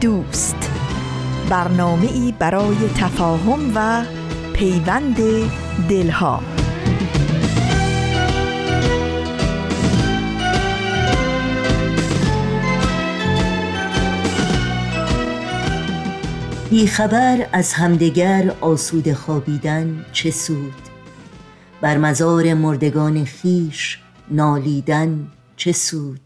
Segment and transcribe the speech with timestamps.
[0.00, 0.70] دوست.
[1.50, 4.04] برنامه ای برای تفاهم و
[4.52, 5.16] پیوند
[5.88, 6.42] دلها.
[16.86, 20.74] خبر از همدیگر آسود خوابیدن چه سود؟
[21.80, 23.98] بر مزار مردگان خیش
[24.30, 26.20] نالیدن چه سود؟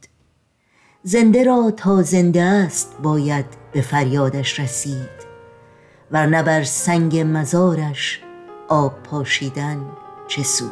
[1.02, 5.30] زنده را تا زنده است باید به فریادش رسید
[6.10, 8.20] ورنه بر سنگ مزارش
[8.68, 9.86] آب پاشیدن
[10.28, 10.70] چه سود.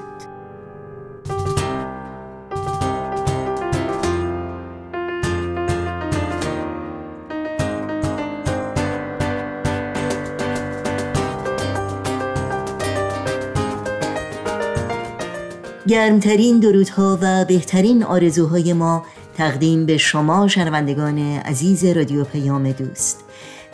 [15.89, 19.05] گرمترین درودها و بهترین آرزوهای ما
[19.39, 23.25] تقدیم به شما شنوندگان عزیز رادیو پیام دوست.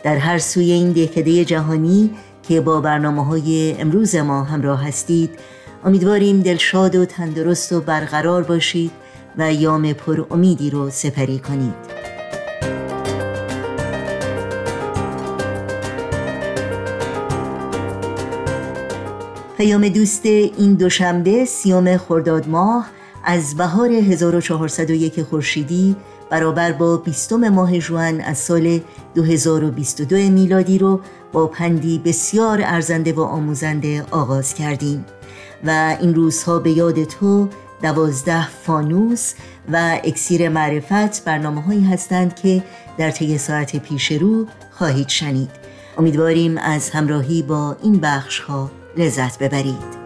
[0.03, 2.09] در هر سوی این دهکده جهانی
[2.47, 5.29] که با برنامه های امروز ما همراه هستید
[5.85, 8.91] امیدواریم دلشاد و تندرست و برقرار باشید
[9.37, 11.73] و یام پر امیدی رو سپری کنید.
[19.57, 22.89] پیام دوست این دوشنبه سیوم خرداد ماه
[23.25, 25.95] از بهار 1401 خورشیدی
[26.29, 28.79] برابر با بیستم ماه جوان از سال
[29.15, 35.05] 2022 میلادی رو با پندی بسیار ارزنده و آموزنده آغاز کردیم.
[35.63, 37.49] و این روزها به یاد تو
[37.81, 39.33] دوازده فانوس
[39.71, 42.63] و اکسیر معرفت برنامه هایی هستند که
[42.97, 45.49] در طی ساعت پیش رو خواهید شنید.
[45.97, 50.04] امیدواریم از همراهی با این بخش ها لذت ببرید.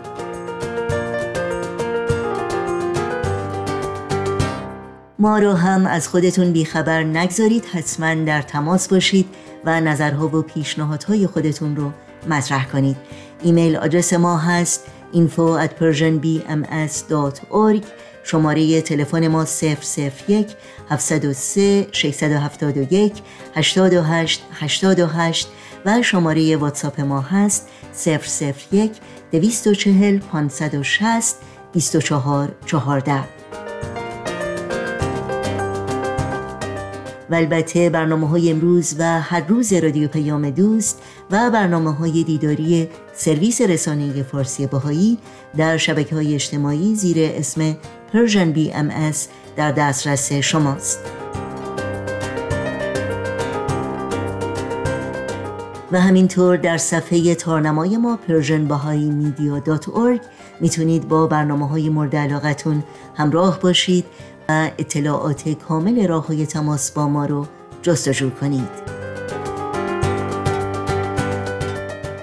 [5.19, 9.25] ما رو هم از خودتون بیخبر نگذارید حتما در تماس باشید
[9.66, 11.91] و نظرها و پیشنهادهای خودتون رو
[12.30, 12.97] مطرح کنید.
[13.44, 17.84] ایمیل آدرس ما هست info at persianbms.org
[18.24, 19.46] شماره تلفن ما
[20.28, 20.47] 001
[20.90, 23.13] 703 671
[23.56, 25.47] 828 828
[25.86, 27.69] و شماره واتساپ ما هست
[28.72, 28.91] 001
[29.31, 31.36] 240 560
[31.74, 33.38] 24 14
[37.29, 41.01] و البته برنامه های امروز و هر روز رادیو پیام دوست
[41.31, 45.17] و برنامه های دیداری سرویس رسانه فارسی باهایی
[45.57, 47.73] در شبکه های اجتماعی زیر اسم
[48.13, 49.18] Persian BMS
[49.56, 51.00] در دسترس شماست.
[55.91, 59.09] و همینطور در صفحه تارنمای ما پرژن باهایی
[60.62, 62.84] می‌تونید با برنامه های مورد علاقتون
[63.16, 64.06] همراه باشید
[64.50, 67.48] اطلاعات کامل راه های تماس با ما رو
[67.82, 69.00] جستجو کنید.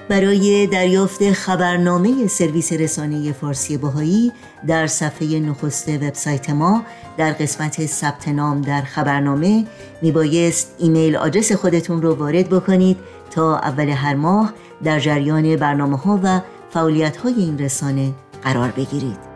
[0.09, 4.31] برای دریافت خبرنامه سرویس رسانه فارسی باهایی
[4.67, 6.83] در صفحه نخست وبسایت ما
[7.17, 9.65] در قسمت ثبت نام در خبرنامه
[10.01, 12.97] میبایست ایمیل آدرس خودتون رو وارد بکنید
[13.31, 18.11] تا اول هر ماه در جریان برنامه ها و فعالیت های این رسانه
[18.43, 19.26] قرار بگیرید.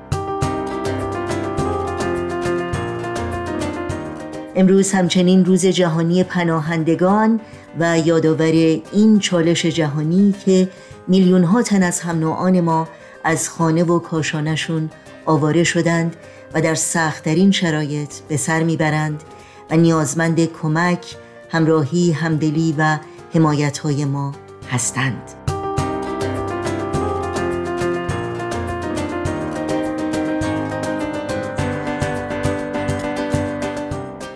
[4.55, 7.39] امروز همچنین روز جهانی پناهندگان
[7.79, 10.69] و یادآور این چالش جهانی که
[11.07, 12.17] میلیون ها تن از هم
[12.61, 12.87] ما
[13.23, 14.89] از خانه و کاشانشون
[15.25, 16.15] آواره شدند
[16.53, 19.23] و در سختترین شرایط به سر می‌برند
[19.69, 21.15] و نیازمند کمک،
[21.49, 22.97] همراهی، همدلی و
[23.33, 24.31] حمایت ما
[24.71, 25.40] هستند.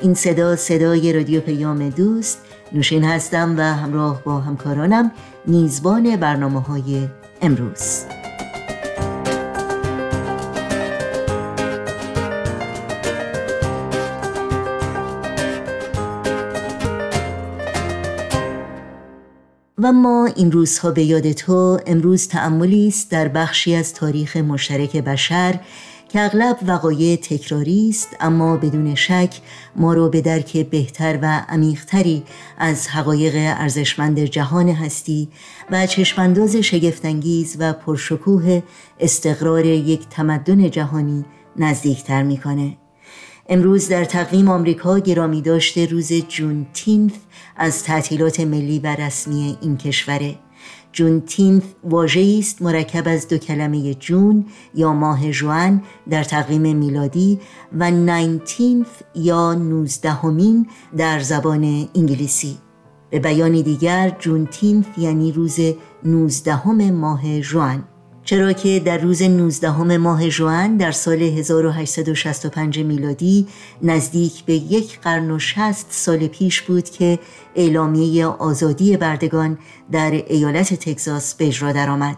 [0.06, 2.42] این صدا صدای رادیو پیام دوست.
[2.72, 5.12] نوشین هستم و همراه با همکارانم
[5.46, 7.08] میزبان برنامه های
[7.42, 8.06] امروز.
[19.78, 24.98] و ما این روزها به یاد تو امروز تعملی است در بخشی از تاریخ مشترک
[24.98, 25.60] بشر
[26.16, 29.42] که اغلب وقایع تکراری است اما بدون شک
[29.76, 32.24] ما رو به درک بهتر و عمیقتری
[32.58, 35.30] از حقایق ارزشمند جهان هستی
[35.72, 38.62] و چشمانداز شگفتانگیز و پرشکوه
[39.00, 41.26] استقرار یک تمدن جهانی
[41.56, 42.78] نزدیکتر می‌کنه.
[43.50, 47.14] امروز در تقویم آمریکا گرامی داشته روز جون تینث
[47.58, 50.45] از تعطیلات ملی و رسمی این کشوره.
[50.96, 54.46] جون تینث واژه است مرکب از دو کلمه جون
[54.76, 57.40] یا ماه جوان در تقویم میلادی
[57.80, 62.58] و ناینتینث یا نوزدهمین در زبان انگلیسی.
[63.10, 65.60] به بیان دیگر جون تینث یعنی روز
[66.04, 67.84] نوزدهم ماه جوان.
[68.26, 73.48] چرا که در روز 19 ماه جوان در سال 1865 میلادی
[73.82, 77.20] نزدیک به یک قرن و شست سال پیش بود که
[77.56, 79.58] اعلامیه آزادی بردگان
[79.92, 82.18] در ایالت تگزاس به اجرا درآمد.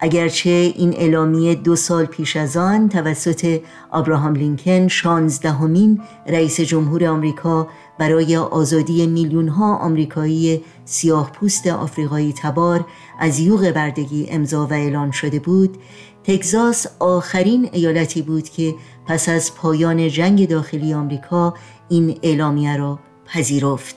[0.00, 7.68] اگرچه این اعلامیه دو سال پیش از آن توسط آبراهام لینکن شانزدهمین رئیس جمهور آمریکا
[7.98, 12.86] برای آزادی میلیون ها آمریکایی سیاه پوست آفریقایی تبار
[13.18, 15.78] از یوغ بردگی امضا و اعلان شده بود
[16.24, 18.74] تگزاس آخرین ایالتی بود که
[19.06, 21.54] پس از پایان جنگ داخلی آمریکا
[21.88, 23.96] این اعلامیه را پذیرفت.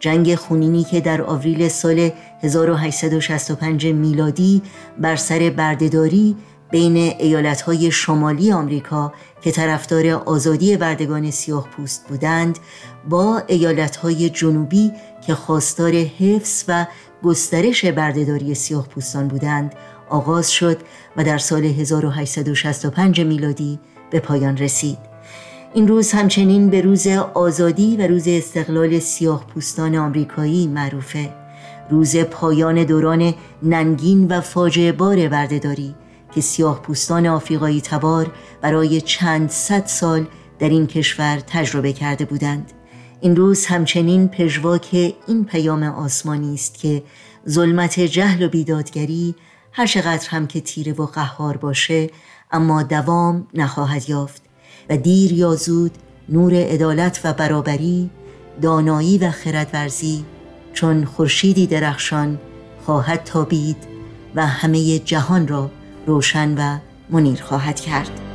[0.00, 2.10] جنگ خونینی که در آوریل سال
[2.40, 4.62] 1865 میلادی
[4.98, 6.36] بر سر بردهداری
[6.70, 12.58] بین ایالتهای شمالی آمریکا که طرفدار آزادی بردگان سیاه پوست بودند
[13.08, 14.92] با ایالتهای جنوبی
[15.26, 16.86] که خواستار حفظ و
[17.22, 19.74] گسترش بردهداری سیاه پوستان بودند
[20.08, 20.78] آغاز شد
[21.16, 23.78] و در سال 1865 میلادی
[24.10, 24.98] به پایان رسید.
[25.74, 31.34] این روز همچنین به روز آزادی و روز استقلال سیاه پوستان آمریکایی معروفه.
[31.90, 35.94] روز پایان دوران ننگین و فاجعه بار بردهداری
[36.34, 40.26] که سیاه پوستان آفریقایی تبار برای چند صد سال
[40.58, 42.72] در این کشور تجربه کرده بودند.
[43.20, 47.02] این روز همچنین پژواک این پیام آسمانی است که
[47.48, 49.34] ظلمت جهل و بیدادگری
[49.72, 52.10] هر چقدر هم که تیره و قهار باشه
[52.50, 54.42] اما دوام نخواهد یافت
[54.90, 55.92] و دیر یا زود
[56.28, 58.10] نور عدالت و برابری
[58.62, 60.24] دانایی و خردورزی
[60.72, 62.38] چون خورشیدی درخشان
[62.86, 63.76] خواهد تابید
[64.34, 65.70] و همه جهان را
[66.06, 66.78] روشن و
[67.10, 68.27] منیر خواهد کرد.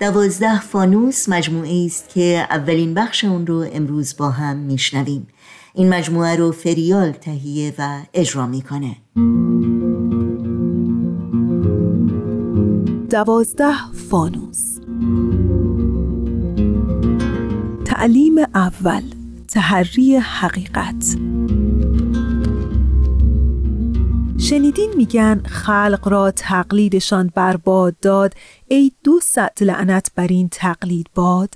[0.00, 5.26] دوازده فانوس مجموعه است که اولین بخش اون رو امروز با هم میشنویم.
[5.74, 8.96] این مجموعه رو فریال تهیه و اجرا می‌کنه.
[13.10, 14.78] دوازده فانوس.
[17.84, 19.02] تعلیم اول
[19.48, 21.16] تحری حقیقت.
[24.48, 28.34] شنیدین میگن خلق را تقلیدشان برباد داد
[28.68, 31.54] ای دو صد لعنت بر این تقلید باد؟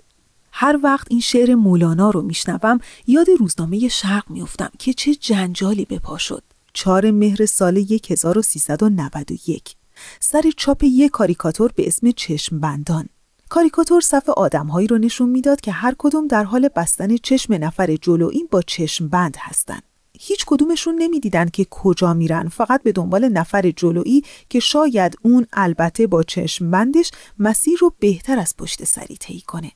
[0.53, 5.99] هر وقت این شعر مولانا رو میشنوم یاد روزنامه شرق میفتم که چه جنجالی به
[5.99, 6.43] پا شد.
[6.73, 7.77] چهار مهر سال
[8.11, 9.77] 1391
[10.21, 13.09] سر چاپ یک کاریکاتور به اسم چشم بندان.
[13.49, 18.45] کاریکاتور صف آدمهایی رو نشون می‌داد که هر کدوم در حال بستن چشم نفر جلویی
[18.51, 19.90] با چشم بند هستند.
[20.23, 22.49] هیچ کدومشون نمی‌دیدن که کجا میرن.
[22.49, 28.39] فقط به دنبال نفر جلویی که شاید اون البته با چشم بندش مسیر رو بهتر
[28.39, 29.73] از پشت سری طی کنه.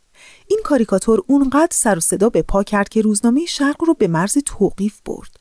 [0.49, 4.39] این کاریکاتور اونقدر سر و صدا به پا کرد که روزنامه شرق رو به مرز
[4.47, 5.37] توقیف برد.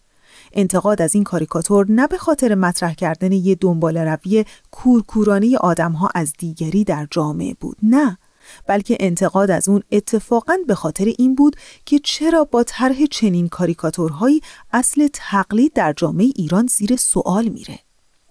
[0.53, 6.33] انتقاد از این کاریکاتور نه به خاطر مطرح کردن یه دنبال روی کورکورانه آدمها از
[6.38, 8.17] دیگری در جامعه بود نه.
[8.67, 11.55] بلکه انتقاد از اون اتفاقا به خاطر این بود
[11.86, 14.41] که چرا با طرح چنین کاریکاتورهایی
[14.74, 17.79] اصل تقلید در جامعه ایران زیر سوال میره.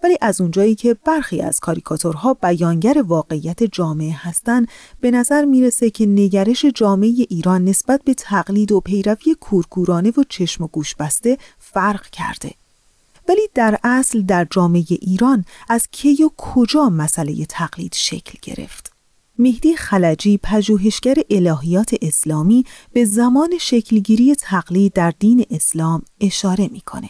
[0.03, 4.67] ولی از اونجایی که برخی از کاریکاتورها بیانگر واقعیت جامعه هستند
[5.01, 10.63] به نظر می‌رسه که نگرش جامعه ایران نسبت به تقلید و پیروی کورکورانه و چشم
[10.63, 12.51] و گوش بسته فرق کرده.
[13.29, 18.92] ولی در اصل در جامعه ایران از کی و کجا مسئله تقلید شکل گرفت؟
[19.39, 22.63] مهدی خلجی پژوهشگر الهیات اسلامی
[22.93, 27.09] به زمان شکلگیری تقلید در دین اسلام اشاره می‌کنه.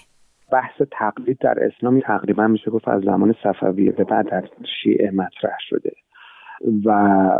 [0.51, 4.49] بحث تقلید در اسلام تقریبا میشه گفت از زمان صفویه به بعد در
[4.83, 5.91] شیعه مطرح شده
[6.85, 6.91] و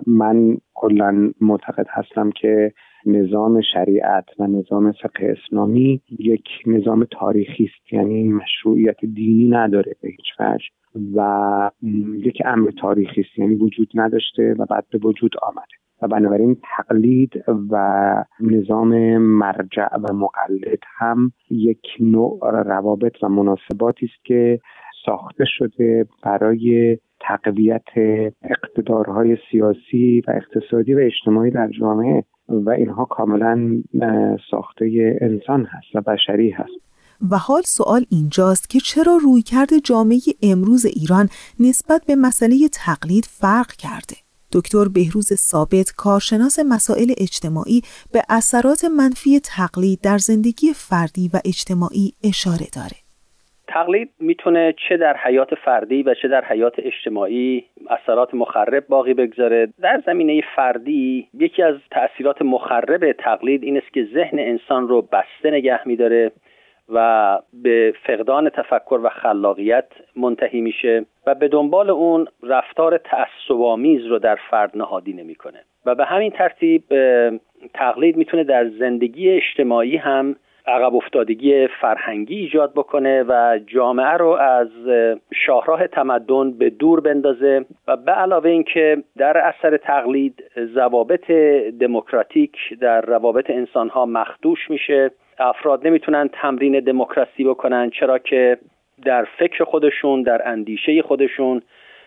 [0.07, 2.73] من کلا معتقد هستم که
[3.05, 7.93] نظام شریعت و نظام فقه اسلامی یک نظام تاریخی است.
[7.93, 10.65] یعنی مشروعیت دینی نداره به هیچ وجه
[11.15, 11.71] و
[12.15, 13.39] یک امر تاریخی است.
[13.39, 15.83] یعنی وجود نداشته و بعد به وجود آمده.
[16.03, 24.25] و بنابراین تقلید و نظام مرجع و مقلد هم یک نوع روابط و مناسباتی است
[24.25, 24.59] که
[25.05, 27.87] ساخته شده برای تقویت
[28.43, 32.23] اقتدارهای سیاسی و اقتصادی و اجتماعی در جامعه.
[32.49, 33.83] و اینها کاملا
[34.51, 36.83] ساخته انسان هست و بشری هست.
[37.31, 43.71] و حال سوال اینجاست که چرا رویکرد جامعه امروز ایران نسبت به مسئله تقلید فرق
[43.71, 44.15] کرده؟
[44.51, 47.81] دکتر بهروز ثابت کارشناس مسائل اجتماعی
[48.11, 53.02] به اثرات منفی تقلید در زندگی فردی و اجتماعی اشاره داره.
[53.67, 59.67] تقلید می‌تونه چه در حیات فردی و چه در حیات اجتماعی اثرات مخرب باقی بگذاره.
[59.81, 65.51] در زمینه فردی یکی از تاثیرات مخرب تقلید این است که ذهن انسان رو بسته
[65.51, 66.31] نگه میداره
[66.89, 74.19] و به فقدان تفکر و خلاقیت منتهی میشه و به دنبال اون رفتار تعصبآمیز رو
[74.19, 75.59] در فرد نهادی نمی‌کنه.
[75.85, 76.83] و به همین ترتیب
[77.73, 80.35] تقلید می‌تونه در زندگی اجتماعی هم
[80.67, 84.67] عقب افتادگی فرهنگی ایجاد بکنه و جامعه رو از
[85.45, 90.43] شاهراه تمدن به دور بندازه و به علاوه اینکه در اثر تقلید
[90.75, 91.31] ضوابط
[91.79, 92.51] دموکراتیک
[92.81, 95.11] در روابط انسانها مخدوش میشه.
[95.39, 98.57] افراد نمی‌تونن تمرین دموکراسی بکنن چرا که
[99.05, 101.61] در فکر خودشون در اندیشه خودشون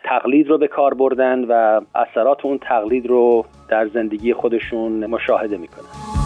[0.04, 6.25] تقلید رو به کار بردن و اثرات اون تقلید رو در زندگی خودشون مشاهده می‌کنن.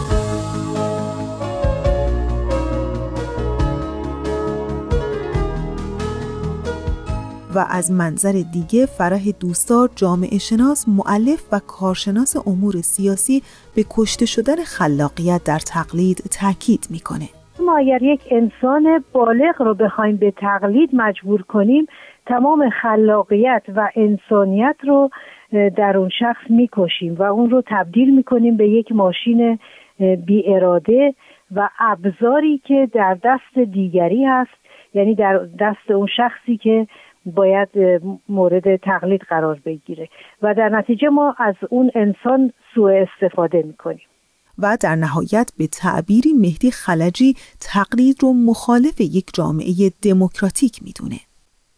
[7.55, 13.43] و از منظر دیگه فرح دوستار جامعه شناس معلف و کارشناس امور سیاسی
[13.77, 17.29] به کشته شدن خلاقیت در تقلید تاکید می‌کنه.
[17.67, 21.87] ما اگر یک انسان بالغ رو بخوایم به تقلید مجبور کنیم
[22.27, 25.11] تمام خلاقیت و انسانیت رو
[25.53, 29.59] در اون شخص می‌کشیم و اون رو تبدیل می‌کنیم به یک ماشین
[30.27, 31.15] بی اراده
[31.57, 34.61] و ابزاری که در دست دیگری هست
[34.95, 36.87] یعنی در دست اون شخصی که
[37.27, 37.69] باید
[38.29, 40.09] مورد تقلید قرار بگیره.
[40.43, 44.07] و در نتیجه ما از اون انسان سوء استفاده می‌کنیم.
[44.59, 51.21] و در نهایت به تعبیری مهدی خلجی تقلید رو مخالف یک جامعه دموکراتیک می‌دونه.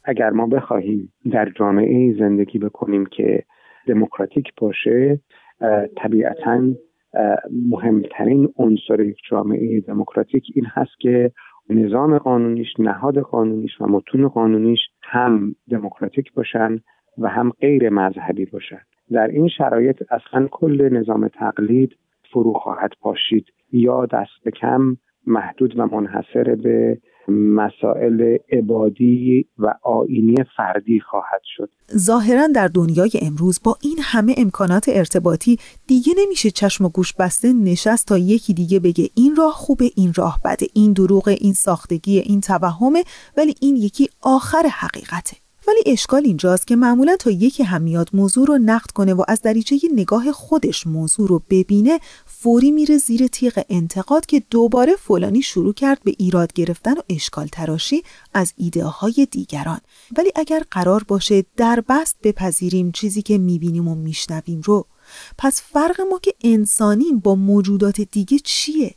[0.05, 3.43] اگر ما بخواهیم در جامعه زندگی بکنیم که
[3.87, 5.21] دموکراتیک باشه
[5.97, 6.63] طبیعتا
[7.71, 11.33] مهمترین عنصر یک جامعه دموکراتیک این هست که
[11.71, 14.81] نظام قانونیش نهاد قانونیش و متون قانونیش
[15.13, 16.79] هم دموکراتیک باشن
[17.19, 18.81] و هم غیر مذهبی باشن.
[19.13, 21.97] در این شرایط اصلا کل نظام تقلید
[22.33, 26.99] فرو خواهد پاشید یا دست به کم محدود و منحصر به
[27.29, 31.71] مسائل عبادی و آینی فردی خواهد شد.
[31.97, 37.53] ظاهرا در دنیای امروز با این همه امکانات ارتباطی دیگه نمیشه چشم و گوش بسته
[37.53, 40.67] نشست تا یکی دیگه بگه این راه خوبه این راه بده.
[40.75, 43.05] این دروغ این ساختگی این توهمه
[43.37, 45.37] ولی این یکی آخر حقیقته.
[45.69, 49.43] ولی اشکال اینجاست که معمولا تا یکی هم میاد موضوع رو نقد کنه و از
[49.43, 51.99] دریچه نگاه خودش موضوع رو ببینه
[52.43, 57.47] فوری میره زیر تیغ انتقاد که دوباره فلانی شروع کرد به ایراد گرفتن و اشکال
[57.47, 58.03] تراشی
[58.35, 59.81] از ایده های دیگران
[60.17, 64.87] ولی اگر قرار باشه در بست بپذیریم چیزی که می‌بینیم و میشنویم رو
[65.39, 68.95] پس فرق ما که انسانیم با موجودات دیگه چیه؟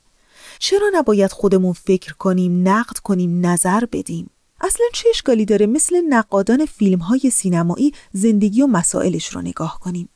[0.59, 4.29] چرا نباید خودمون فکر کنیم، نقد کنیم، نظر بدیم؟
[4.61, 10.09] اصلا چه اشکالی داره مثل نقادان فیلم های سینمایی زندگی و مسائلش رو نگاه کنیم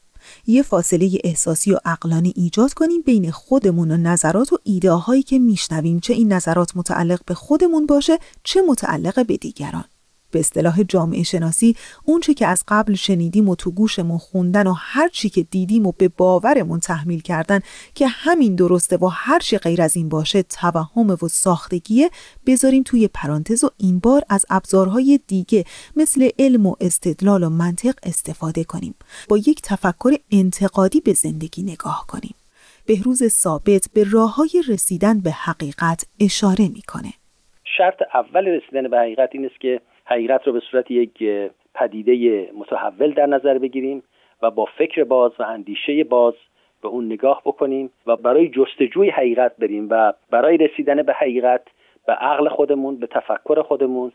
[0.47, 5.39] یه فاصله احساسی و اقلانی ایجاد کنیم بین خودمون و نظرات و ایده هایی که
[5.39, 5.99] میشنویم.
[5.99, 9.85] چه این نظرات متعلق به خودمون باشه چه متعلق به دیگران.
[10.31, 15.07] به اصطلاح جامعه شناسی اونچه که از قبل شنیدیم و تو گوشمون خوندن و هر
[15.07, 17.59] چی که دیدیم و به باورمون تحمیل کردن
[17.95, 22.09] که همین درسته و هر چی غیر از این باشه توهم و ساختگیه
[22.47, 25.63] بذاریم توی پرانتز و این بار از ابزارهای دیگه
[25.95, 28.95] مثل علم و استدلال و منطق استفاده کنیم.
[29.29, 32.35] با یک تفکر انتقادی به زندگی نگاه کنیم.
[32.85, 37.13] بهروز ثابت به راه های رسیدن به حقیقت اشاره می‌کنه.
[37.77, 41.23] شرط اول رسیدن به حقیقت این است که حقیقت رو به صورت یک
[41.75, 44.03] پدیده متحول در نظر بگیریم
[44.41, 46.33] و با فکر باز و اندیشه باز
[46.81, 51.61] به اون نگاه بکنیم و برای جستجوی حقیقت بریم و برای رسیدن به حقیقت
[52.07, 54.11] به عقل خودمون به تفکر خودمون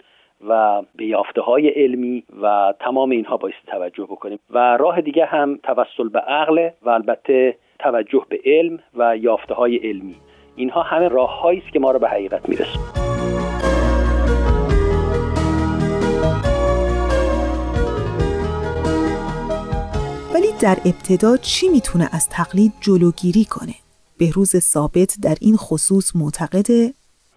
[0.48, 4.38] و به یافته های علمی و تمام اینها باید توجه بکنیم.
[4.50, 9.76] و راه دیگه هم توسل به عقل و البته توجه به علم و یافته های
[9.76, 10.16] علمی.
[10.56, 12.93] اینها همه راه است که ما رو به حقیقت میرسونه.
[20.64, 23.76] در ابتدا چی می‌تونه از تقلید جلوگیری کنه؟
[24.18, 26.78] بهروز ثابت در این خصوص معتقده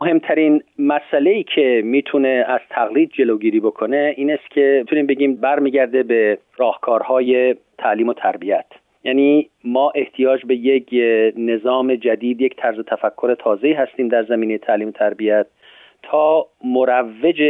[0.01, 6.03] مهمترین مسئله ای که می‌تونه از تقلید جلوگیری بکنه این است که می‌تونیم بگیم برمیگرده
[6.03, 8.65] به راهکارهای تعلیم و تربیت
[9.03, 10.89] یعنی ما احتیاج به یک
[11.37, 15.47] نظام جدید یک طرز تفکر تازه هستیم در زمینه تعلیم و تربیت
[16.03, 17.41] تا مروج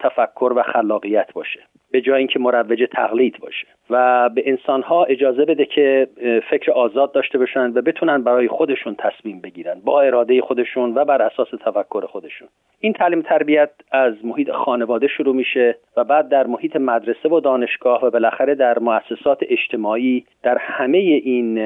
[0.00, 5.64] تفکر و خلاقیت باشه به جای اینکه مروج تقلید باشه و به انسانها اجازه بده
[5.64, 6.08] که
[6.50, 11.22] فکر آزاد داشته باشن و بتونن برای خودشون تصمیم بگیرن با اراده خودشون و بر
[11.22, 12.48] اساس تفکر خودشون.
[12.80, 18.04] این تعلیم تربیت از محیط خانواده شروع میشه و بعد در محیط مدرسه و دانشگاه
[18.04, 21.60] و بالاخره در مؤسسات اجتماعی در همه این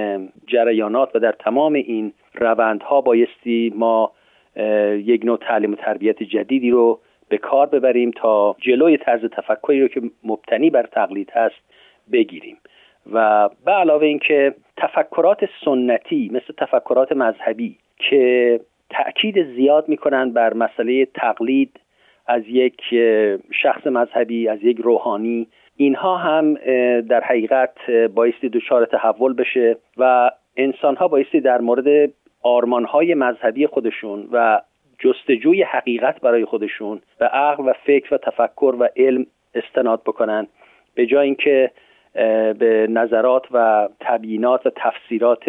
[0.47, 4.13] جریانات و در تمام این روندها بایستی ما
[4.97, 9.89] یک نوع تعلیم و تربیت جدیدی رو به کار ببریم تا جلوی طرز تفکری رو
[9.89, 11.63] که مبتنی بر تقلید هست
[12.13, 12.57] بگیریم.
[13.13, 18.61] و به علاوه اینکه تفکرات سنتی مثل تفکرات مذهبی که
[18.91, 21.81] تأکید زیاد می‌کنن بر مسئله تقلید
[22.27, 22.81] از یک
[23.63, 26.55] شخص مذهبی از یک روحانی اینها هم
[27.01, 32.11] در حقیقت بایستی دچار تحول بشه و انسان ها بایستی در مورد
[32.43, 34.61] آرمان های مذهبی خودشون و
[35.05, 40.47] جستجوی حقیقت برای خودشون به عقل و فکر و تفکر و علم استناد بکنن.
[40.95, 41.71] به جای اینکه
[42.59, 45.43] به نظرات و تبیینات و تفسیرات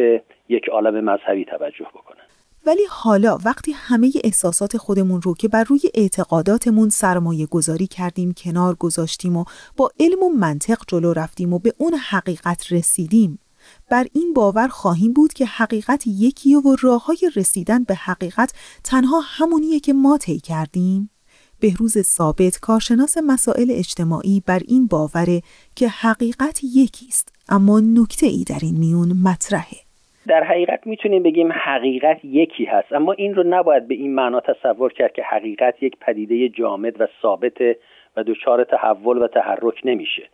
[0.49, 2.25] یک عالم مذهبی توجه بکنن.
[2.67, 8.75] ولی حالا وقتی همه احساسات خودمون رو که بر روی اعتقاداتمون سرمایه گذاری کردیم کنار
[8.79, 9.43] گذاشتیم و
[9.77, 13.39] با علم و منطق جلو رفتیم و به اون حقیقت رسیدیم
[13.91, 19.19] بر این باور خواهیم بود که حقیقت یکی و راه های رسیدن به حقیقت تنها
[19.23, 21.09] همونیه که ما طی کردیم؟
[21.61, 25.41] بهروز ثابت کارشناس مسائل اجتماعی بر این باوره
[25.75, 29.77] که حقیقت یکیست اما نکته ای در این میون مطرحه
[30.27, 34.93] در حقیقت می‌تونیم بگیم حقیقت یکی هست اما این رو نباید به این معنا تصور
[34.93, 37.61] کرد که حقیقت یک پدیده جامد و ثابت
[38.17, 40.29] و دچار تحول و تحرک نمیشه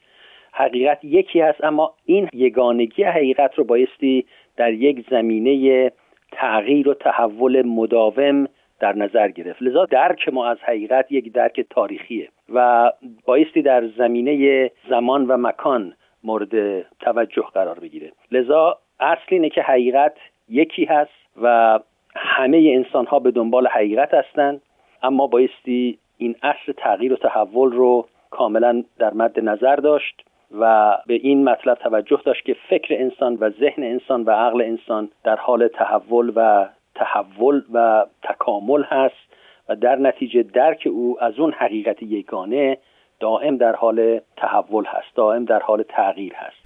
[0.51, 4.25] حقیقت یکی هست اما این یگانگی حقیقت رو بایستی
[4.57, 5.91] در یک زمینه
[6.31, 8.47] تغییر و تحول مداوم
[8.79, 9.61] در نظر گرفت.
[9.61, 12.91] لذا درک ما از حقیقت یک درک تاریخیه و
[13.25, 18.11] بایستی در زمینه زمان و مکان مورد توجه قرار بگیره.
[18.31, 20.13] لذا اصل اینه که حقیقت
[20.49, 21.11] یکی هست
[21.41, 21.79] و
[22.15, 24.61] همه انسان ها به دنبال حقیقت هستند
[25.03, 30.23] اما بایستی این اصل تغییر و تحول رو کاملا در مد نظر داشت.
[30.59, 35.09] و به این مطلب توجه داشت که فکر انسان و ذهن انسان و عقل انسان
[35.23, 39.15] در حال تحول و تحول و تکامل هست
[39.69, 42.77] و در نتیجه درک او از اون حقیقت یگانه
[43.19, 46.61] دائم در حال تحول هست دائم در حال تغییر هست.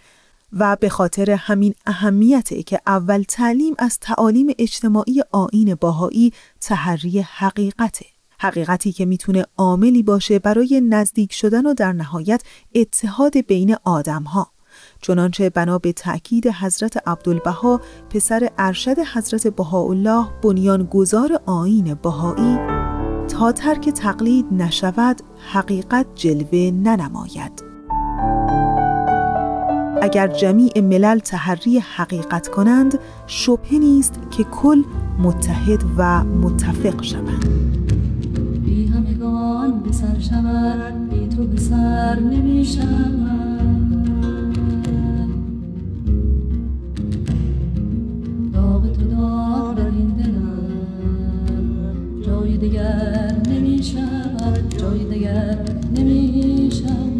[0.59, 6.31] و به خاطر همین اهمیته که اول تعلیم از تعالیم اجتماعی آین باهایی
[6.69, 8.14] تحری حقیقته.
[8.39, 12.43] حقیقتی که می‌تونه عاملی باشه برای نزدیک شدن و در نهایت
[12.75, 14.51] اتحاد بین آدم ها.
[15.01, 22.57] چنانچه بنا به تأکید حضرت عبدالبها پسر ارشد حضرت بهاءالله بنیانگذار آین بهایی
[23.27, 25.21] تا ترک تقلید نشود
[25.51, 27.63] حقیقت جلوه ننماید
[30.01, 34.83] اگر جمیع ملل تحری حقیقت کنند شبه نیست که کل
[35.19, 37.74] متحد و متفق شوند
[39.95, 42.65] سر شود بی تو به سر نمی
[48.53, 50.71] داغ تو داغ در این دلم.
[52.25, 55.57] جای دگر نمی شود جای دگر
[55.97, 57.14] نمی شود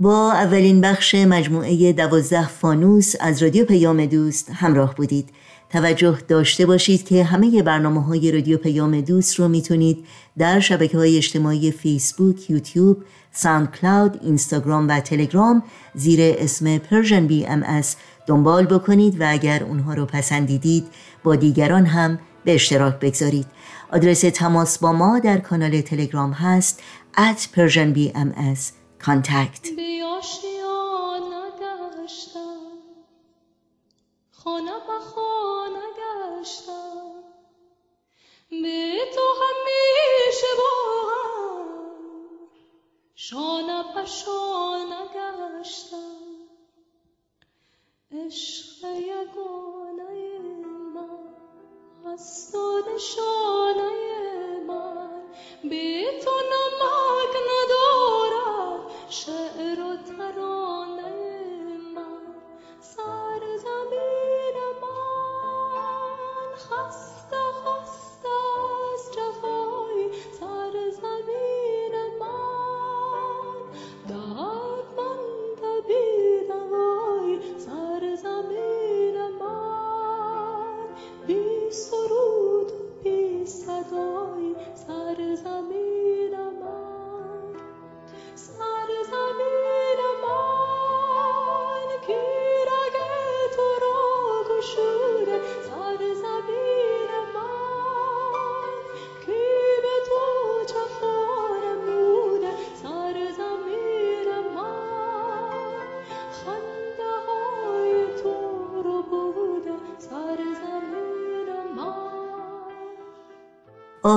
[0.00, 5.28] با اولین بخش مجموعه دوازده فانوس از رادیو پیام دوست همراه بودید.
[5.70, 10.04] توجه داشته باشید که همه برنامه های رادیو پیام دوست رو می‌تونید
[10.38, 12.96] در شبکه های اجتماعی فیسبوک، یوتیوب،
[13.32, 15.62] SoundCloud، اینستاگرام و تلگرام
[15.94, 16.80] زیر اسم
[17.48, 20.84] ام اس دنبال بکنید و اگر اونها رو پسندیدید
[21.24, 23.46] با دیگران هم به اشتراک بگذارید.
[23.92, 26.82] آدرس تماس با ما در کانال تلگرام هست
[27.16, 29.64] at Persian Contact
[34.32, 34.72] خانه
[35.14, 37.12] خانه گشتم.
[38.50, 40.70] به تو همیشه با
[43.14, 46.16] شانه به شانه گشتم.
[48.12, 50.38] عشق یگانه
[50.94, 53.90] من از تو نشانه
[54.66, 55.22] من.
[55.62, 57.36] به تو نمک
[59.10, 59.69] 是。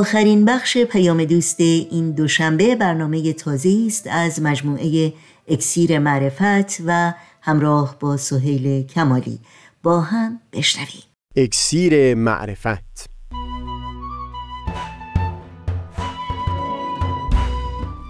[0.03, 5.13] آخرین بخش پیام دوست این دوشنبه برنامه تازه است از مجموعه
[5.47, 9.39] اکسیر معرفت و همراه با سهیل کمالی.
[9.83, 11.03] با هم بشنویم.
[11.35, 13.09] اکسیر معرفت.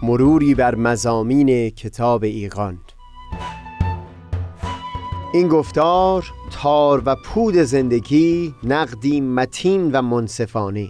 [0.03, 2.77] مروری بر مزامین کتاب ایقان
[5.34, 10.89] این گفتار تار و پود زندگی نقدی متین و منصفانه.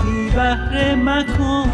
[0.35, 1.71] بهره مکن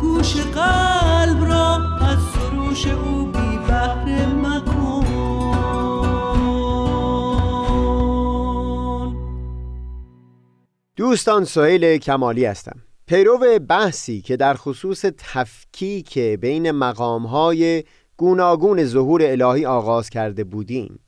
[0.00, 4.78] گوش قلب را از سروش او بی بهره مکن
[10.96, 12.82] دوستان سهیل کمالی هستم.
[13.06, 17.84] پیرو بحثی که در خصوص تفکیک بین مقامهای
[18.16, 21.00] گوناگون ظهور الهی آغاز کرده بودیم.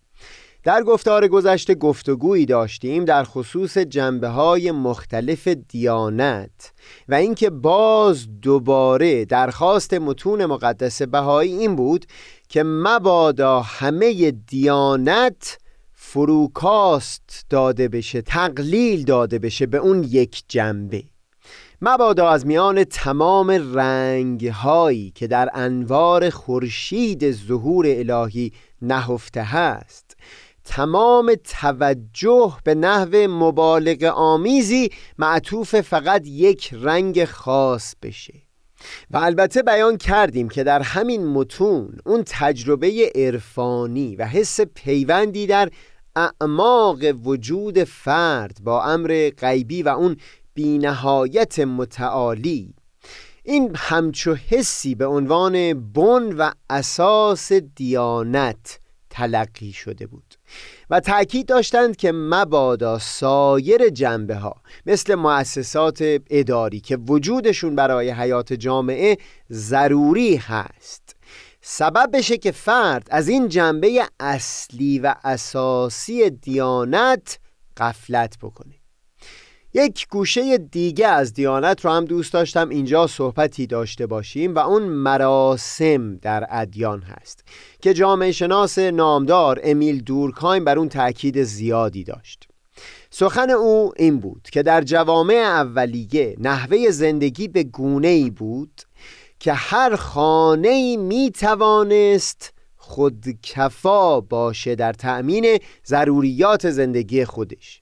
[0.65, 6.73] در گفتار گذشته گفتگویی داشتیم در خصوص جنبه های مختلف دیانت
[7.09, 12.07] و اینکه باز دوباره درخواست متون مقدس بهایی این بود
[12.49, 15.59] که مبادا همه دیانت
[15.93, 21.03] فروکاست داده بشه تقلیل داده بشه به اون یک جنبه.
[21.83, 30.10] مبادا از میان تمام رنگ هایی که در انوار خورشید ظهور الهی نهفته هست
[30.71, 38.35] تمام توجه به نحو مبالغ آمیزی معطوف فقط یک رنگ خاص بشه.
[39.11, 45.71] و البته بیان کردیم که در همین متون اون تجربه عرفانی و حس پیوندی در
[46.17, 50.17] اعماق وجود فرد با امر غیبی و اون
[50.55, 52.75] بینهایت متعالی
[53.45, 58.79] این همچو حسی به عنوان بن و اساس دیانت
[59.11, 60.30] تلقی شده بود.
[60.91, 68.53] و تأکید داشتند که مبادا سایر جنبه ها مثل مؤسسات اداری که وجودشون برای حیات
[68.53, 69.19] جامعه
[69.51, 71.17] ضروری هست.
[71.63, 77.39] سبب بشه که فرد از این جنبه اصلی و اساسی دیانت
[77.77, 78.80] قفلت بکنه.
[79.75, 82.69] یک گوشه دیگه از دیانت رو هم دوست داشتم.
[82.69, 87.45] اینجا صحبتی داشته باشیم و اون مراسم در ادیان هست
[87.83, 92.49] که جامعه شناس نامدار امیل دورکایم بر اون تاکید زیادی داشت.
[93.11, 98.83] سخن او این بود که در جوامع اولیه نحوه زندگی به گونه ای بود
[99.39, 107.80] که هر خانه می توانست خودکفا باشه در تأمین ضروریات زندگی خودش.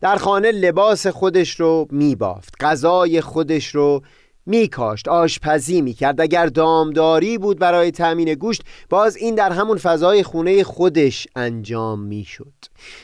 [0.00, 4.02] در خانه لباس خودش رو میبافت غذای خودش رو
[4.46, 6.20] میکاشت آشپزی می‌کرد.
[6.20, 12.52] اگر دامداری بود برای تأمین گوشت باز این در همون فضای خونه خودش انجام می‌شد.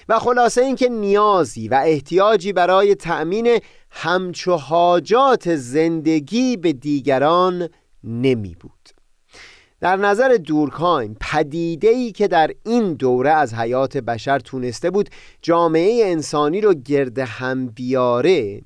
[0.09, 3.59] و خلاصه اینکه نیازی و احتیاجی برای تأمین
[3.90, 7.68] همچو حاجات زندگی به دیگران
[8.04, 8.95] نمی بود
[9.81, 15.09] در نظر دورکایم پدیده ای که در این دوره از حیات بشر تونسته بود
[15.43, 18.62] جامعه انسانی رو گرد هم بیاره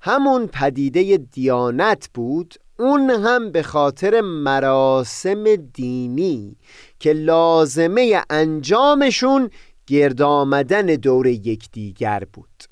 [0.00, 6.56] همون پدیده دیانت بود اون هم به خاطر مراسم دینی
[6.98, 9.50] که لازمه انجامشون
[9.86, 12.71] گرد آمدن دور یکدیگر بود.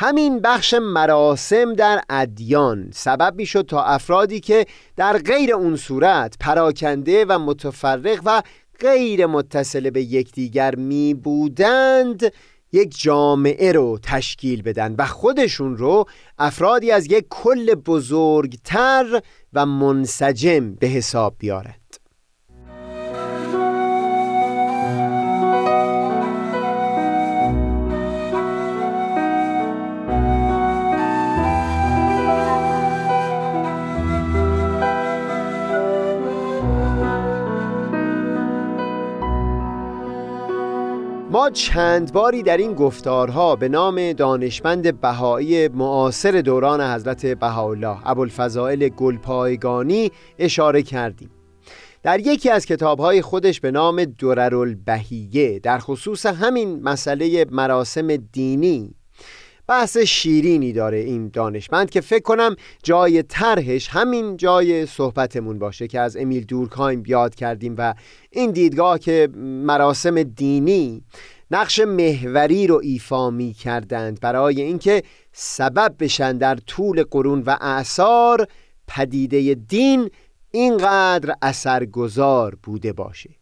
[0.00, 6.34] همین بخش مراسم در ادیان سبب می شد تا افرادی که در غیر اون صورت
[6.40, 8.42] پراکنده و متفرق و
[8.80, 12.32] غیر متصل به یکدیگر می بودند
[12.72, 16.04] یک جامعه رو تشکیل بدن و خودشون رو
[16.38, 21.77] افرادی از یک کل بزرگتر و منسجم به حساب بیارن.
[41.30, 48.88] ما چند باری در این گفتارها به نام دانشمند بهایی معاصر دوران حضرت بهاءالله ابوالفضائل
[48.88, 51.30] گلپایگانی اشاره کردیم.
[52.02, 58.94] در یکی از کتابهای خودش به نام دررالبهیه در خصوص همین مسئله مراسم دینی
[59.68, 66.00] بحث شیرینی داره این دانشمند که فکر کنم جای طرحش همین جای صحبتمون باشه که
[66.00, 67.94] از امیل دورکایم بیاد کردیم و
[68.30, 71.02] این دیدگاه که مراسم دینی
[71.50, 75.02] نقش محوری رو ایفا می کردند برای اینکه
[75.32, 78.46] سبب بشن در طول قرون و اعثار
[78.88, 80.10] پدیده دین
[80.50, 83.37] اینقدر اثرگذار بوده باشه.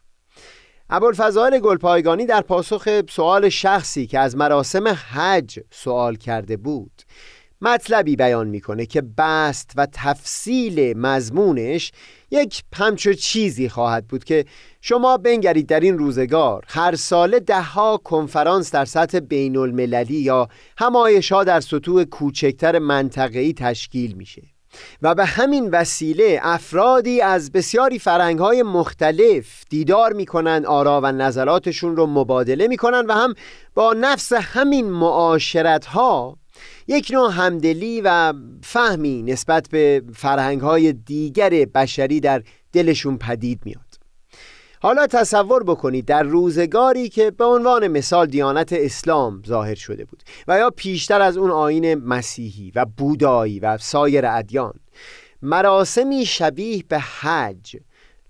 [0.90, 7.02] ابوالفضائل گلپایگانی در پاسخ سوال شخصی که از مراسم حج سوال کرده بود
[7.60, 11.92] مطلبی بیان می‌کنه که بست و تفصیل مضمونش
[12.30, 14.44] یک همچو چیزی خواهد بود که
[14.80, 16.64] شما بنگرید در این روزگار.
[16.68, 24.12] هر ساله دهها کنفرانس در سطح بین المللی یا همایشها در سطوح کوچکتر منطقه‌ای تشکیل
[24.12, 24.55] میشه.
[25.02, 32.06] و به همین وسیله افرادی از بسیاری فرهنگ‌های مختلف دیدار می‌کنند آرا و نظراتشون رو
[32.06, 33.34] مبادله می‌کنند و هم
[33.74, 36.36] با نفس همین معاشرت ها
[36.88, 43.85] یک نوع همدلی و فهمی نسبت به فرهنگ دیگر بشری در دلشون پدید میاد
[44.80, 50.58] حالا تصور بکنید در روزگاری که به عنوان مثال دیانت اسلام ظاهر شده بود و
[50.58, 54.74] یا پیشتر از اون آین مسیحی و بودایی و سایر ادیان
[55.42, 57.76] مراسمی شبیه به حج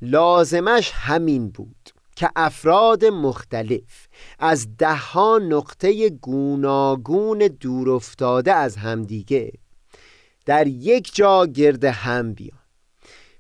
[0.03, 9.53] لازمش همین بود که افراد مختلف از دهها نقطه گوناگون دور افتاده از همدیگه
[10.47, 12.56] در یک جا گرد هم بیان.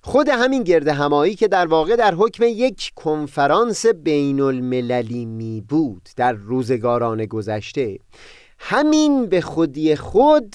[0.06, 6.08] خود همین گرد همایی که در واقع در حکم یک کنفرانس بین المللی می بود
[6.16, 7.98] در روزگاران گذشته
[8.58, 10.54] همین به خودی خود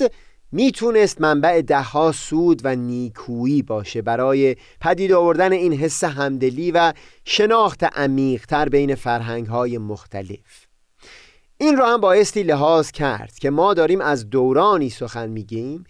[0.52, 6.94] می‌تونست منبع دهها سود و نیکویی باشه برای پدید آوردن این حس همدلی و
[7.26, 10.68] شناخت عمیقتر بین فرهنگ های مختلف.
[11.58, 15.84] این را هم بایستی لحاظ کرد که ما داریم از دورانی سخن میگیم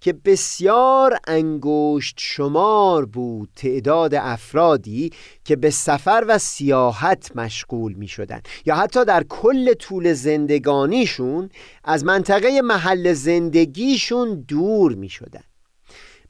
[0.00, 5.12] که بسیار انگشت شمار بود تعداد افرادی
[5.44, 11.50] که به سفر و سیاحت مشغول می شدن یا حتی در کل طول زندگانیشون
[11.84, 15.44] از منطقه محل زندگیشون دور می شدن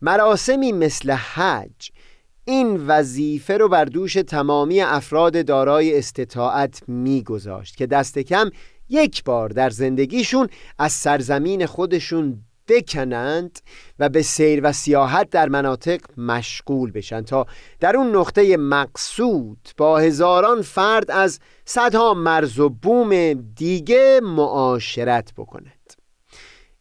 [0.03, 1.91] مراسمی مثل حج
[2.45, 8.51] این وظیفه رو بر دوش تمامی افراد دارای استطاعت میگذاشت که دست کم
[8.89, 10.49] یک بار در زندگیشون
[10.79, 13.61] از سرزمین خودشون بکنند
[13.99, 17.47] و به سیر و سیاحت در مناطق مشغول بشن تا
[17.81, 25.77] در اون نقطه مقصود با هزاران فرد از صدها مرز و بوم دیگه معاشرت بکند.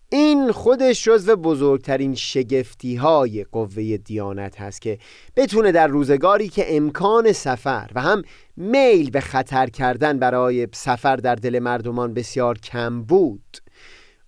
[0.09, 4.99] این خودش جزو بزرگترین شگفتی های قوه دیانت هست که
[5.35, 8.21] بتونه در روزگاری که امکان سفر و هم
[8.57, 13.57] میل به خطر کردن برای سفر در دل مردمان بسیار کم بود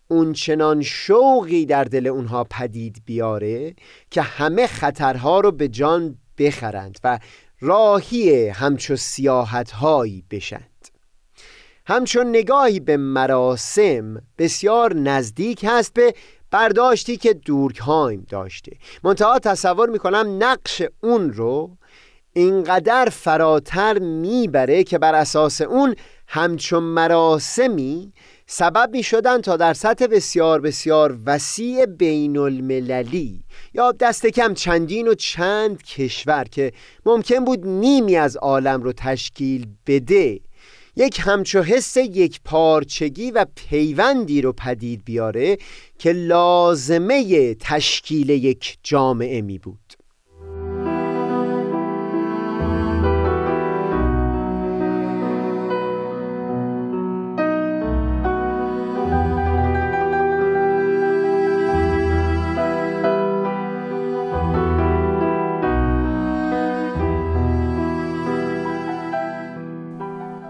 [0.08, 3.74] اون چنان شوقی در دل اونها پدید بیاره
[4.12, 7.20] که همه خطرها رو به جان بخرند و
[7.60, 10.88] راهی همچو سیاحتهایی بشند.
[11.86, 16.13] همچون نگاهی به مراسم بسیار نزدیک هست به
[16.52, 18.72] برداشتی که دورکهایم داشته.
[19.04, 21.78] منتها تصور می‌کنم نقش اون رو
[22.34, 25.96] اینقدر فراتر می‌بره که بر اساس اون
[26.28, 28.13] همچون مراسمی
[28.49, 35.07] سبب می شدن تا در سطح بسیار بسیار وسیع بین المللی یا دست کم چندین
[35.07, 36.71] و چند کشور که
[37.05, 40.39] ممکن بود نیمی از عالم رو تشکیل بده
[40.95, 45.57] یک همچو حس یک پارچگی و پیوندی رو پدید بیاره
[45.99, 49.96] که لازمه تشکیل یک جامعه می بود.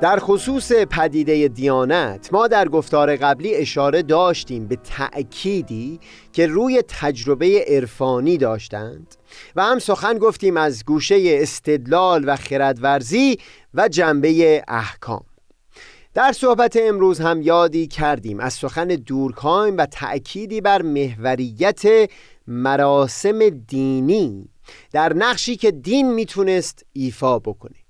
[0.01, 5.99] در خصوص پدیده دیانت ما در گفتار قبلی اشاره داشتیم به تأکیدی
[6.33, 9.15] که روی تجربه عرفانی داشتند
[9.55, 13.38] و هم سخن گفتیم از گوشه استدلال و خردورزی
[13.73, 15.23] و جنبه احکام.
[16.13, 22.10] در صحبت امروز هم یادی کردیم از سخن دورکایم و تأکیدی بر محوریت
[22.47, 24.49] مراسم دینی
[24.91, 27.87] در نقشی که دین می‌تونست ایفا بکنه.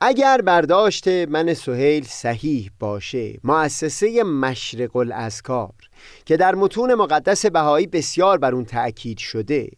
[0.00, 5.74] اگر برداشت من سهیل صحیح باشه مؤسسه مشرق الاسکار
[6.24, 9.70] که در متون مقدس بهایی بسیار بر اون تأکید شده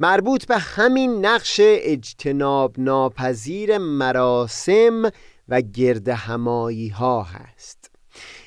[0.00, 5.10] مربوط به همین نقش اجتناب ناپذیر مراسم
[5.48, 7.83] و گرد همایی ها هست.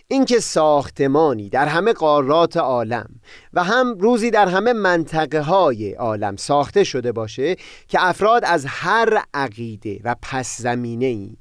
[0.09, 3.09] اینکه ساختمانی در همه قارات عالم
[3.53, 7.55] و هم روزی در همه منطقه های عالم ساخته شده باشه
[7.87, 11.37] که افراد از هر عقیده و پس زمینه ای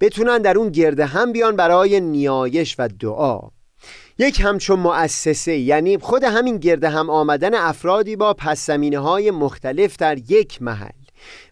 [0.00, 3.40] بتونن در اون گرده هم بیان برای نیایش و دعا.
[4.18, 9.96] یک همچون مؤسسه یعنی خود همین گرده هم آمدن افرادی با پس زمینه های مختلف
[9.96, 11.00] در یک محل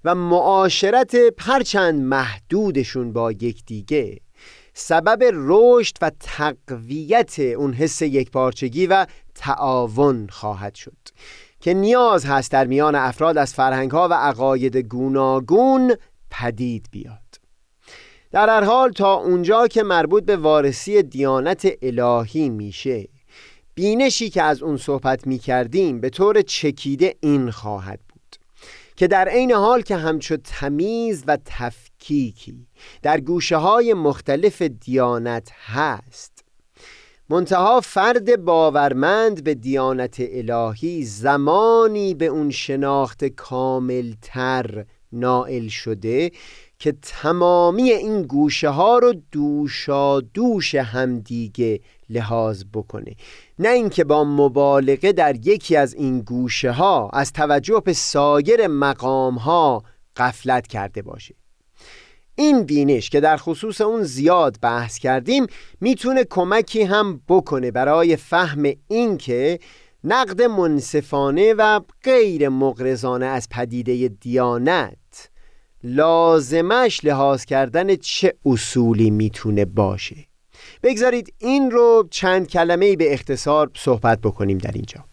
[0.04, 4.27] و معاشرت پرچند محدودشون با یکدیگه.
[4.78, 10.96] سبب رشد و تقویت اون حس یکپارچگی و تعاون خواهد شد.
[11.60, 15.94] که نیاز هست در میان افراد از فرهنگ ها و عقاید گوناگون
[16.30, 17.18] پدید بیاد.
[18.30, 23.08] در هر حال تا اونجا که مربوط به وارسی دیانت الهی میشه
[23.74, 28.36] بینشی که از اون صحبت می کردیم به طور چکیده این خواهد بود.
[28.96, 31.36] که در عین حال که همچو تمیز و
[31.98, 32.66] تفکیکی
[33.02, 36.44] در گوشه های مختلف دیانت هست.
[37.30, 46.30] منتها فرد باورمند به دیانت الهی زمانی به اون شناخت کاملتر نائل شده
[46.78, 51.80] که تمامی این گوشه ها رو دوشا دوش همدیگه
[52.10, 53.14] لحاظ بکنه.
[53.58, 59.34] نه اینکه با مبالغه در یکی از این گوشه ها از توجه به سایر مقام
[59.34, 59.82] ها
[60.16, 61.34] قفلت کرده باشه.
[62.38, 65.46] این بینش که در خصوص اون زیاد بحث کردیم
[65.80, 69.58] می‌تونه کمکی هم بکنه برای فهم این که
[70.04, 75.30] نقد منصفانه و غیر مغرزانه از پدیده دیانت
[75.84, 80.16] لازمش لحاظ کردن چه اصولی می‌تونه باشه.
[80.82, 85.07] بگذارید این رو چند کلمه به اختصار صحبت بکنیم در اینجا.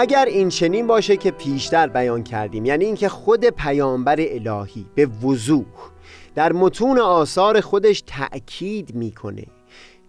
[0.00, 5.64] اگر این چنین باشه که پیشتر بیان کردیم یعنی اینکه خود پیامبر الهی به وضوح
[6.34, 9.44] در متون آثار خودش تأکید می‌کنه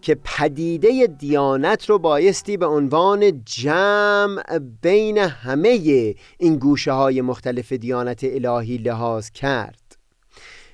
[0.02, 5.68] که پدیده دیانت رو بایستی به عنوان جمع بین همه
[6.38, 9.81] این گوشه های مختلف دیانت الهی لحاظ کرد.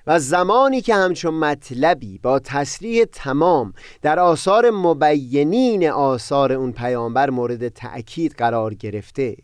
[0.09, 7.69] و زمانی که همچون مطلبی با تصریح تمام در آثار مبینین آثار اون پیامبر مورد
[7.69, 9.37] تأکید قرار گرفته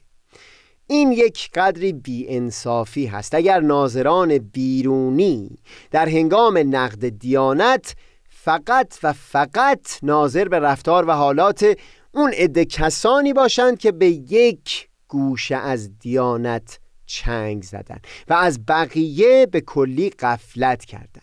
[0.87, 3.35] این یک قدری بی انصافی هست.
[3.35, 5.59] اگر ناظران بیرونی
[5.91, 7.95] در هنگام نقد دیانت
[8.29, 11.77] فقط و فقط ناظر به رفتار و حالات
[12.13, 16.79] اون عده کسانی باشند که به یک گوشه از دیانت
[17.15, 17.99] چنگ زدن
[18.29, 21.23] و از بقیه به کلی قفلت کردن.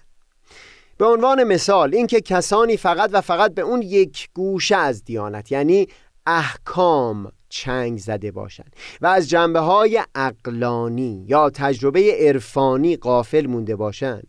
[0.98, 5.88] به عنوان مثال اینکه کسانی فقط و فقط به اون یک گوشه از دیانت یعنی
[6.26, 14.28] احکام چنگ زده باشند و از جنبه های اقلانی یا تجربه عرفانی قافل مونده باشند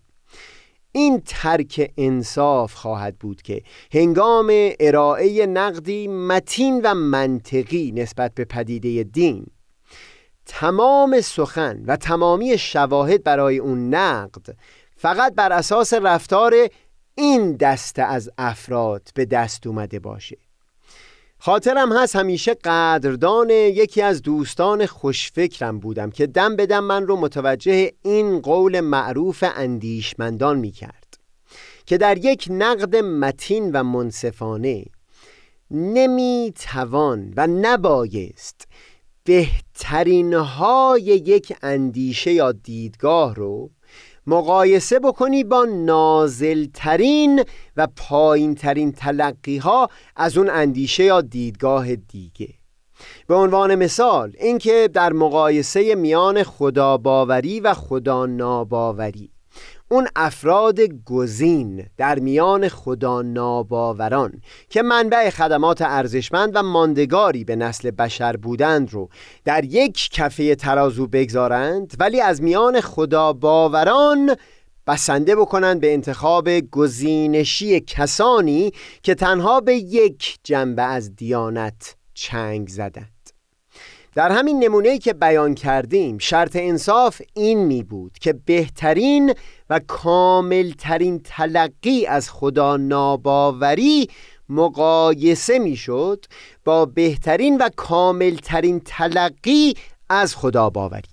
[0.93, 9.03] این ترک انصاف خواهد بود که هنگام ارائه نقدی متین و منطقی نسبت به پدیده
[9.03, 9.47] دین
[10.47, 14.57] تمام سخن و تمامی شواهد برای اون نقد
[14.97, 16.55] فقط بر اساس رفتار
[17.15, 20.37] این دسته از افراد به دست اومده باشه.
[21.39, 27.17] خاطرم هست همیشه قدردان یکی از دوستان خوشفکرم بودم که دم به دم من رو
[27.17, 31.19] متوجه این قول معروف اندیشمندان می کرد
[31.87, 34.85] که در یک نقد متین و منصفانه
[35.71, 38.69] نمی توان و نبایست
[39.25, 43.71] بهترین های یک اندیشه یا دیدگاه رو
[44.27, 47.45] مقایسه بکنی با نازلترین
[47.77, 52.49] و پایینترین تلقی ها از اون اندیشه یا دیدگاه دیگه.
[53.27, 59.32] به عنوان مثال اینکه در مقایسه میان خدا باوری و خدا ناباوری
[59.93, 67.91] اون افراد گزین در میان خدا ناباوران که منبع خدمات ارزشمند و ماندگاری به نسل
[67.91, 69.09] بشر بودند رو
[69.45, 74.37] در یک کفه ترازو بگذارند ولی از میان خدا باوران
[74.87, 78.73] بسنده بکنند به انتخاب گزینشی کسانی
[79.03, 83.22] که تنها به یک جنبه از دیانت چنگ زدند.
[84.15, 89.35] در همین نمونه‌ای که بیان کردیم شرط انصاف این می بود که بهترین
[89.71, 94.09] و کاملترین تلقی از خدا ناباوری
[94.49, 96.25] مقایسه می شد
[96.65, 99.75] با بهترین و کاملترین تلقی
[100.09, 101.12] از خدا باوری.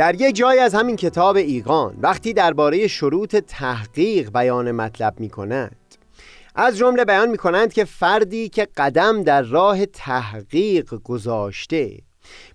[0.00, 5.76] در یک جای از همین کتاب ایقان وقتی درباره شروط تحقیق بیان مطلب می کند
[6.54, 11.98] از جمله بیان می کنند که فردی که قدم در راه تحقیق گذاشته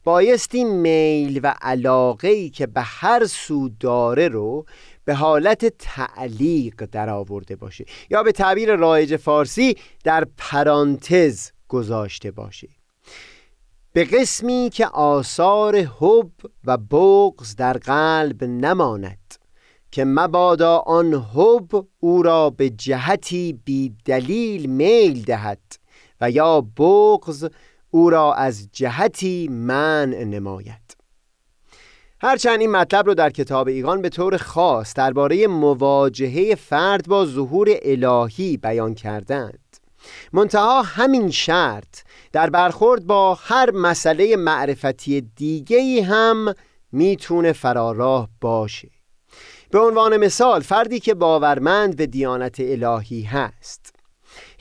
[0.04, 4.66] بایستی میل و علاقه ای که به هر سو داره رو
[5.06, 12.75] به حالت تعلیق در آورده باشه یا به تعبیر رایج فارسی در پرانتز گذاشته باشه.
[13.96, 16.32] به قسمی که آثار حب
[16.66, 19.36] و بغز در قلب نماند
[19.92, 25.62] که مبادا آن حب او را به جهتی بی دلیل میل دهد
[26.22, 27.50] و یا بغز
[27.92, 30.98] او را از جهتی منع نماید.
[32.22, 37.70] هرچند این مطلب رو در کتاب ایگان به طور خاص درباره مواجهه فرد با ظهور
[37.82, 39.65] الهی بیان کردند
[40.34, 42.00] منتها همین شرط
[42.32, 46.54] در برخورد با هر مسئله معرفتی دیگه هم
[46.92, 48.90] می‌تونه فراراه باشه.
[49.72, 53.94] به عنوان مثال فردی که باورمند به دیانت الهی هست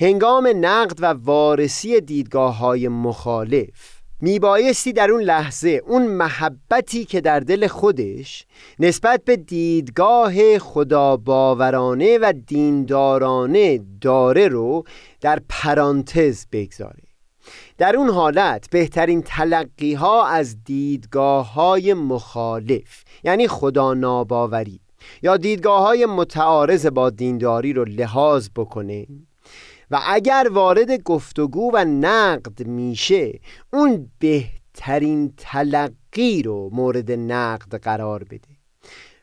[0.00, 7.40] هنگام نقد و وارسی دیدگاه های مخالف میبایستی در اون لحظه اون محبتی که در
[7.40, 8.46] دل خودش
[8.78, 14.84] نسبت به دیدگاه خدا باورانه و دیندارانه داره رو
[15.24, 17.02] در پرانتز بگذاره
[17.78, 24.80] در اون حالت بهترین تلقی ها از دیدگاه های مخالف یعنی خدا ناباوری
[25.22, 29.06] یا دیدگاه های متعارض با دینداری رو لحاظ بکنه
[29.90, 33.40] و اگر وارد گفتگو و نقد میشه
[33.72, 38.53] اون بهترین تلقی رو مورد نقد قرار بده.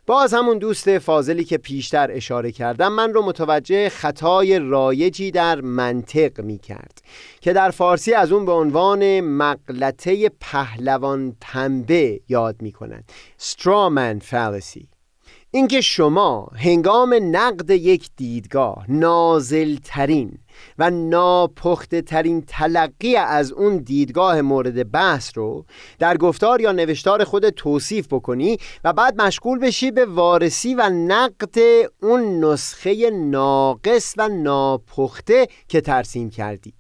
[0.08, 6.42] باز همون دوست فاضلی که پیشتر اشاره کردم من رو متوجه خطای رایجی در منطق
[6.42, 7.02] می کرد
[7.42, 14.88] که در فارسی از اون به عنوان مقلته پهلوان پنبه یاد می کنند Strawman fallacy.
[15.52, 20.38] اینکه شما هنگام نقد یک دیدگاه نازل ترین
[20.80, 25.66] و ناپخته ترین تلقی از اون دیدگاه مورد بحث رو
[26.00, 31.58] در گفتار یا نوشتار خود توصیف بکنی و بعد مشغول بشی به وارسی و نقد
[32.02, 36.74] اون نسخه ناقص و ناپخته که ترسیم کردی.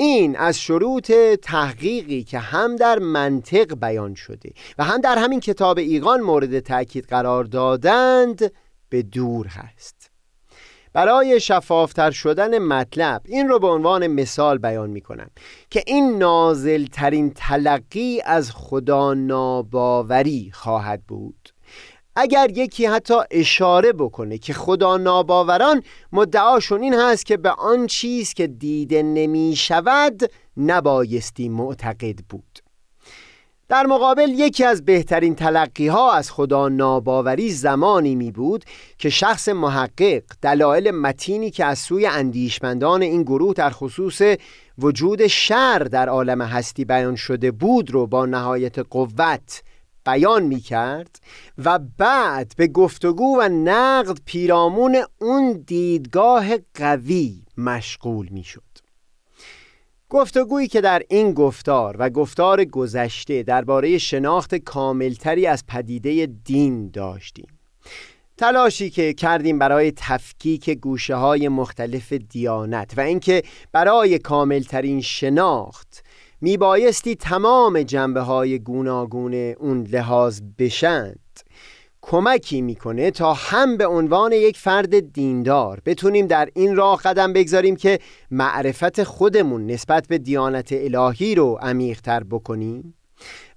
[0.00, 1.12] این از شروط
[1.42, 7.04] تحقیقی که هم در منطق بیان شده و هم در همین کتاب ایقان مورد تأکید
[7.04, 8.52] قرار دادند
[8.88, 9.97] به دور هست.
[10.92, 15.30] برای شفافتر شدن مطلب این رو به عنوان مثال بیان می کنم
[15.70, 21.48] که این نازل ترین تلقی از خدا ناباوری خواهد بود.
[22.16, 25.82] اگر یکی حتی اشاره بکنه که خدا ناباوران
[26.12, 32.67] مدعاشون این هست که به آن چیز که دیده نمی شود نبایستی معتقد بود.
[33.68, 38.64] در مقابل یکی از بهترین تلقی ها از خدا ناباوری زمانی می بود
[38.98, 44.22] که شخص محقق دلایل متینی که از سوی اندیشمندان این گروه در خصوص
[44.78, 49.62] وجود شر در عالم هستی بیان شده بود رو با نهایت قوت
[50.06, 51.20] بیان می کرد
[51.64, 58.67] و بعد به گفتگو و نقد پیرامون اون دیدگاه قوی مشغول می شد
[60.10, 67.46] گفتگویی که در این گفتار و گفتار گذشته درباره شناخت کاملتری از پدیده دین داشتیم.
[68.36, 73.42] تلاشی که کردیم برای تفکیک گوشه های مختلف دیانت و اینکه
[73.72, 76.04] برای کاملترین شناخت
[76.40, 81.18] میبایستی تمام جنبه های گوناگون اون لحاظ بشند
[82.10, 87.76] کمکی می‌کنه تا هم به عنوان یک فرد دیندار بتونیم در این راه قدم بگذاریم
[87.76, 87.98] که
[88.30, 92.94] معرفت خودمون نسبت به دیانت الهی رو عمیقتر بکنیم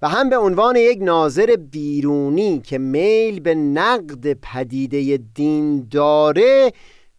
[0.01, 6.71] و هم به عنوان یک ناظر بیرونی که میل به نقد پدیده دین داره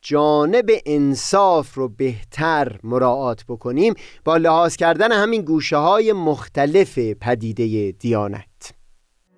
[0.03, 8.82] جانب انصاف رو بهتر مراعات بکنیم با لحاظ کردن همین گوشه های مختلف پدیده دیانت.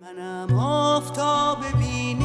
[0.05, 2.25] منم آفتاب بینش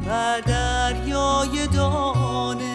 [0.07, 2.69] و دریای دانش.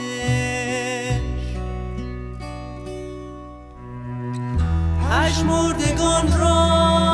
[5.09, 7.12] پژمردگان را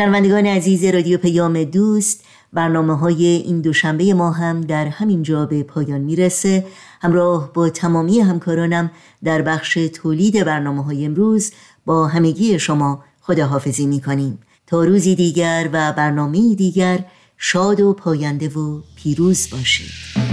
[0.00, 5.62] شنوندگان عزیز رادیو پیام دوست برنامه های این دوشنبه ما هم در همین جا به
[5.62, 6.66] پایان می‌رسه.
[7.00, 8.90] همراه با تمامی همکارانم
[9.24, 11.52] در بخش تولید برنامه های امروز
[11.86, 17.04] با همگی شما خداحافظی می کنیم تا روزی دیگر و برنامه دیگر
[17.38, 20.29] شاد و پاینده و پیروز باشید.